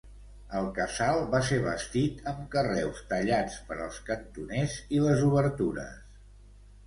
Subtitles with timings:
[0.59, 6.01] El casal va ser bastit amb carreus tallats per als cantoners i les obertures.